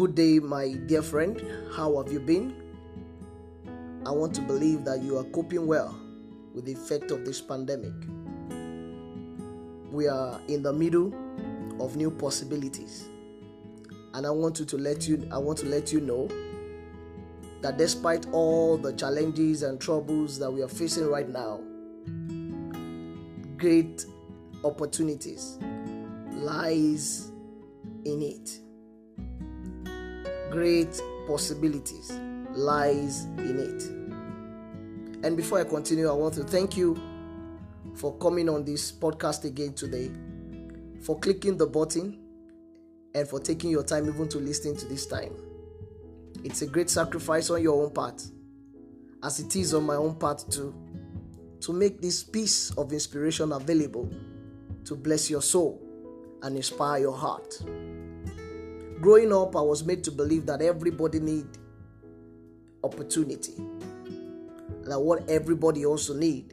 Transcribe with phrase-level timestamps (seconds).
[0.00, 1.44] Good day, my dear friend.
[1.76, 2.54] How have you been?
[4.06, 5.94] I want to believe that you are coping well
[6.54, 7.92] with the effect of this pandemic.
[9.92, 11.12] We are in the middle
[11.78, 13.08] of new possibilities.
[14.14, 16.28] And I want to let you I want to let you know
[17.60, 21.60] that despite all the challenges and troubles that we are facing right now,
[23.58, 24.06] great
[24.64, 25.58] opportunities
[26.30, 27.32] lies
[28.06, 28.59] in it.
[30.50, 32.10] Great possibilities
[32.50, 35.24] lies in it.
[35.24, 37.00] And before I continue, I want to thank you
[37.94, 40.10] for coming on this podcast again today,
[41.02, 42.18] for clicking the button,
[43.14, 45.32] and for taking your time even to listen to this time.
[46.42, 48.22] It's a great sacrifice on your own part,
[49.22, 50.74] as it is on my own part too,
[51.60, 54.10] to make this piece of inspiration available
[54.84, 55.80] to bless your soul
[56.42, 57.62] and inspire your heart.
[59.00, 61.46] Growing up, I was made to believe that everybody need
[62.84, 63.54] opportunity.
[64.82, 66.52] That what everybody also need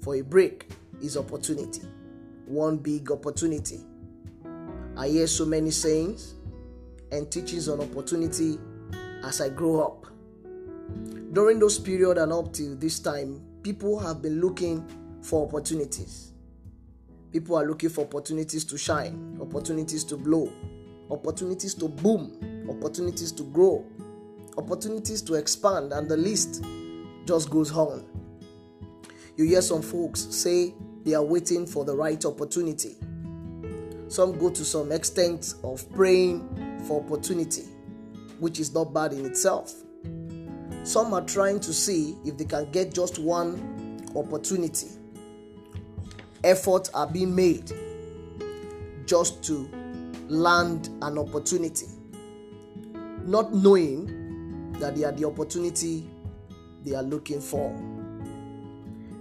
[0.00, 0.68] for a break
[1.02, 1.82] is opportunity.
[2.46, 3.80] One big opportunity.
[4.96, 6.34] I hear so many sayings
[7.10, 8.58] and teachings on opportunity
[9.24, 10.06] as I grow up.
[11.32, 14.86] During those period and up till this time, people have been looking
[15.22, 16.32] for opportunities.
[17.32, 20.52] People are looking for opportunities to shine, opportunities to blow,
[21.10, 23.84] opportunities to boom, opportunities to grow,
[24.56, 26.64] opportunities to expand, and the list
[27.26, 28.04] just goes on.
[29.36, 32.96] You hear some folks say they are waiting for the right opportunity.
[34.08, 37.62] Some go to some extent of praying for opportunity,
[38.38, 39.72] which is not bad in itself.
[40.82, 44.88] Some are trying to see if they can get just one opportunity.
[46.42, 47.70] Efforts are being made
[49.06, 49.68] just to
[50.30, 51.86] land an opportunity,
[53.24, 56.08] not knowing that they are the opportunity
[56.84, 57.74] they are looking for.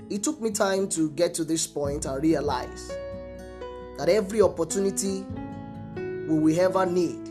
[0.09, 2.89] It took me time to get to this point and realize
[3.97, 5.25] that every opportunity
[5.95, 7.28] we will ever need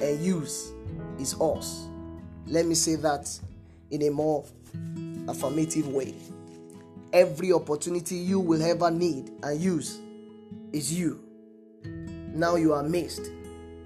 [0.00, 0.72] and use
[1.18, 1.86] is us.
[2.46, 3.30] Let me say that
[3.90, 4.44] in a more
[5.28, 6.14] affirmative way.
[7.12, 10.00] Every opportunity you will ever need and use
[10.72, 11.20] is you.
[12.34, 13.30] Now you are missed,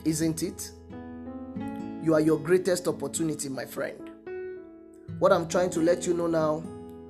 [0.05, 0.71] isn't it?
[2.03, 4.11] You are your greatest opportunity, my friend.
[5.19, 6.63] What I'm trying to let you know now,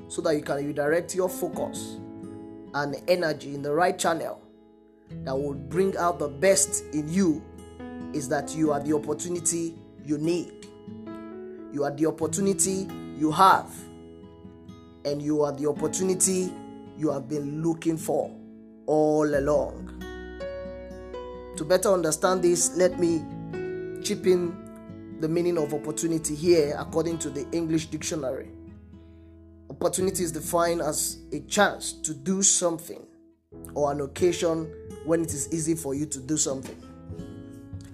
[0.08, 1.98] so that you can redirect your focus
[2.72, 4.40] and energy in the right channel
[5.24, 7.44] that will bring out the best in you,
[8.14, 9.74] is that you are the opportunity
[10.04, 10.66] you need.
[11.72, 13.70] You are the opportunity you have.
[15.04, 16.50] And you are the opportunity
[16.96, 18.34] you have been looking for
[18.86, 20.04] all along.
[21.56, 23.24] To better understand this, let me
[24.02, 28.50] chip in the meaning of opportunity here according to the English dictionary.
[29.70, 33.06] Opportunity is defined as a chance to do something
[33.74, 34.70] or an occasion
[35.06, 36.76] when it is easy for you to do something.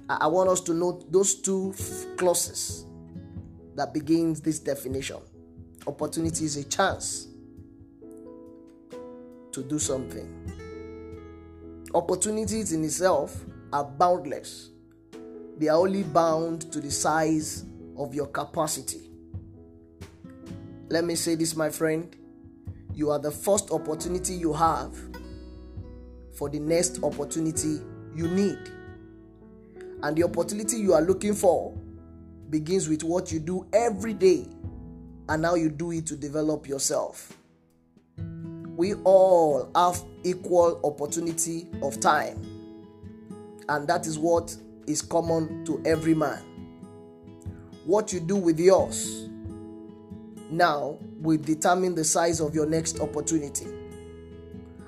[0.09, 1.73] I want us to note those two
[2.17, 2.85] clauses
[3.77, 5.19] that begins this definition.
[5.87, 7.29] Opportunity is a chance
[9.53, 10.29] to do something.
[11.95, 14.71] Opportunities in itself are boundless.
[15.59, 17.65] They are only bound to the size
[17.97, 19.11] of your capacity.
[20.89, 22.15] Let me say this, my friend.
[22.95, 24.95] You are the first opportunity you have
[26.35, 27.81] for the next opportunity
[28.15, 28.59] you need.
[30.03, 31.73] And the opportunity you are looking for
[32.51, 34.47] begins with what you do every day
[35.29, 37.37] and how you do it to develop yourself.
[38.77, 42.43] We all have equal opportunity of time,
[43.69, 44.57] and that is what
[44.87, 46.43] is common to every man.
[47.85, 49.29] What you do with yours
[50.51, 53.67] now will determine the size of your next opportunity.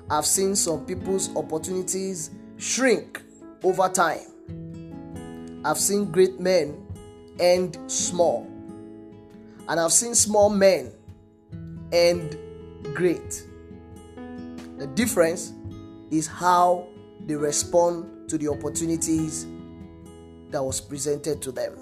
[0.09, 3.21] I've seen some people's opportunities shrink
[3.63, 5.61] over time.
[5.65, 6.85] I've seen great men
[7.39, 8.47] end small.
[9.67, 10.91] And I've seen small men
[11.91, 12.37] end
[12.93, 13.43] great.
[14.77, 15.53] The difference
[16.11, 16.87] is how
[17.25, 19.45] they respond to the opportunities
[20.49, 21.73] that was presented to them.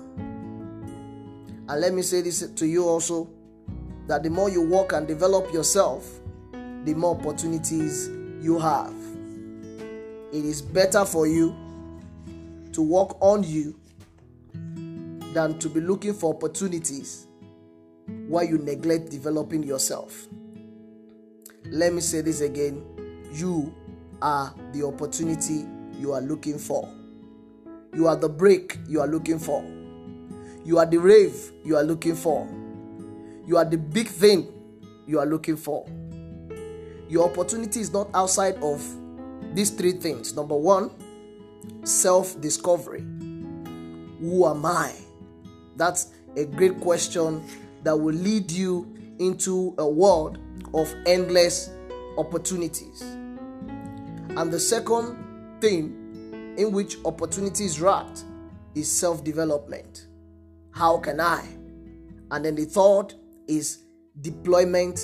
[1.69, 3.29] And let me say this to you also
[4.07, 6.19] that the more you work and develop yourself,
[6.51, 8.09] the more opportunities
[8.41, 8.93] you have.
[10.33, 11.55] It is better for you
[12.73, 13.79] to work on you
[15.33, 17.27] than to be looking for opportunities
[18.27, 20.27] while you neglect developing yourself.
[21.65, 22.83] Let me say this again
[23.31, 23.73] you
[24.21, 25.65] are the opportunity
[25.99, 26.87] you are looking for,
[27.93, 29.63] you are the break you are looking for,
[30.65, 32.47] You are the rave you are looking for.
[33.45, 34.47] You are the big thing
[35.05, 35.85] you are looking for.
[37.09, 38.81] Your opportunity is not outside of
[39.53, 40.33] these three things.
[40.33, 40.89] Number one,
[41.83, 43.01] self discovery.
[43.01, 44.93] Who am I?
[45.75, 47.43] That's a great question
[47.83, 48.87] that will lead you
[49.19, 50.37] into a world
[50.73, 51.69] of endless
[52.17, 53.01] opportunities.
[53.01, 55.17] And the second
[55.63, 58.25] thing in which opportunity is wrapped
[58.75, 60.07] is self development.
[60.71, 61.41] How can I?
[62.31, 63.13] And then the third
[63.47, 63.83] is
[64.19, 64.99] deployment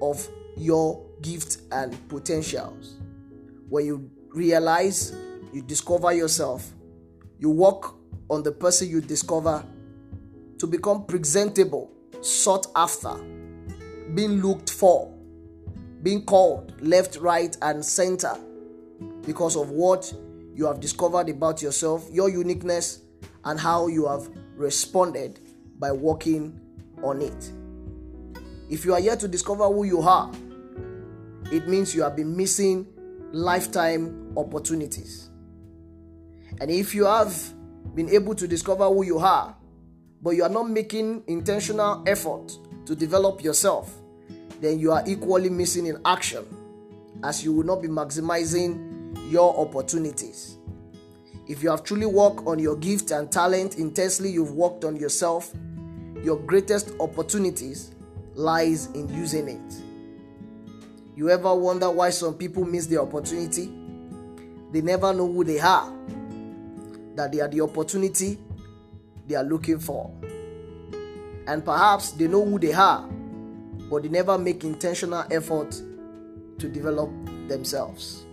[0.00, 0.24] of
[0.56, 2.94] your gifts and potentials.
[3.68, 5.16] When you realize,
[5.52, 6.72] you discover yourself,
[7.40, 7.96] you work
[8.30, 9.64] on the person you discover
[10.58, 11.90] to become presentable,
[12.20, 13.14] sought after,
[14.14, 15.12] being looked for,
[16.04, 18.38] being called left, right, and center
[19.26, 20.12] because of what
[20.54, 23.00] you have discovered about yourself, your uniqueness,
[23.44, 25.40] and how you have responded
[25.78, 26.60] by working
[27.02, 27.52] on it.
[28.70, 30.30] If you are yet to discover who you are,
[31.52, 32.86] it means you have been missing
[33.32, 35.28] lifetime opportunities.
[36.60, 37.36] And if you have
[37.94, 39.56] been able to discover who you are,
[40.22, 42.56] but you are not making intentional effort
[42.86, 43.92] to develop yourself,
[44.60, 46.44] then you are equally missing in action
[47.22, 48.93] as you will not be maximizing
[49.28, 50.58] your opportunities.
[51.46, 55.52] If you have truly worked on your gift and talent intensely, you've worked on yourself,
[56.22, 57.90] your greatest opportunities
[58.34, 59.74] lies in using it.
[61.16, 63.66] You ever wonder why some people miss the opportunity?
[64.72, 65.92] They never know who they are,
[67.14, 68.38] that they are the opportunity
[69.28, 70.10] they are looking for.
[71.46, 73.06] And perhaps they know who they are,
[73.90, 75.70] but they never make intentional effort
[76.58, 77.10] to develop
[77.48, 78.24] themselves.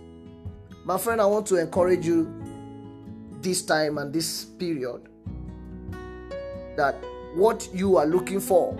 [0.84, 2.28] My friend, I want to encourage you
[3.40, 5.08] this time and this period
[6.76, 6.96] that
[7.34, 8.76] what you are looking for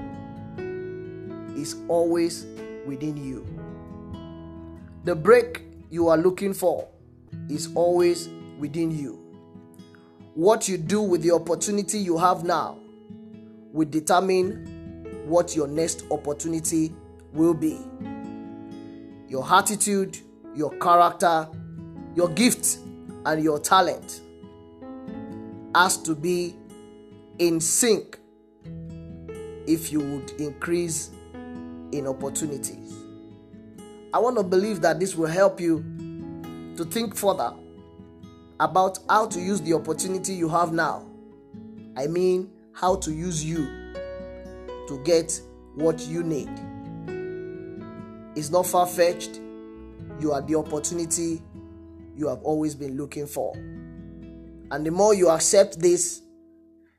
[1.56, 2.44] is always
[2.86, 3.46] within you.
[5.04, 6.88] The break you are looking for
[7.48, 8.28] is always
[8.58, 9.20] within you.
[10.34, 12.78] What you do with the opportunity you have now
[13.72, 16.92] will determine what your next opportunity
[17.32, 17.78] will be.
[19.28, 20.18] Your attitude,
[20.54, 21.48] your character,
[22.14, 22.78] your gift,
[23.24, 24.20] and your talent
[25.74, 26.54] has to be
[27.38, 28.18] in sync
[29.66, 31.10] if you would increase
[31.92, 32.94] in opportunities.
[34.12, 35.84] I want to believe that this will help you
[36.76, 37.54] to think further
[38.60, 41.06] about how to use the opportunity you have now.
[41.96, 43.66] I mean, how to use you
[44.88, 45.40] to get
[45.74, 46.50] what you need.
[48.36, 49.40] It's not far fetched.
[50.20, 51.42] You are the opportunity
[52.16, 53.54] you have always been looking for.
[53.54, 56.22] And the more you accept this,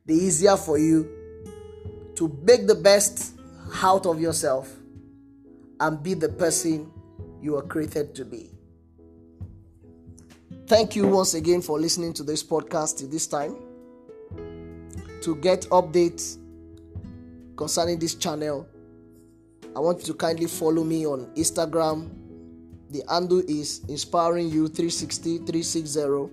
[0.05, 1.09] the easier for you
[2.15, 3.35] to make the best
[3.81, 4.71] out of yourself
[5.79, 6.91] and be the person
[7.41, 8.49] you are created to be.
[10.67, 13.57] Thank you once again for listening to this podcast this time.
[15.23, 16.37] To get updates
[17.55, 18.67] concerning this channel,
[19.75, 22.09] I want you to kindly follow me on Instagram.
[22.93, 26.29] The handle is inspiring you 360 360.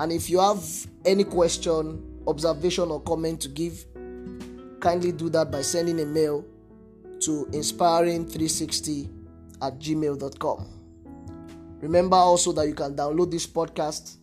[0.00, 0.62] And if you have
[1.06, 3.86] any question, observation, or comment to give,
[4.80, 6.44] kindly do that by sending a mail
[7.20, 9.08] to inspiring360
[9.62, 10.68] at gmail.com.
[11.80, 14.16] Remember also that you can download this podcast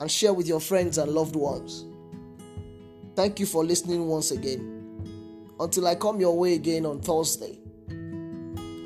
[0.00, 1.84] and share with your friends and loved ones.
[3.14, 4.72] Thank you for listening once again.
[5.60, 7.60] Until I come your way again on Thursday,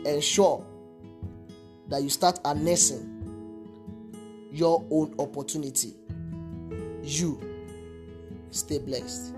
[0.05, 0.67] ensure
[1.91, 3.07] that you start harnessing
[4.53, 5.95] your own opportunity.
[7.03, 7.41] You
[8.51, 9.35] stay blessed.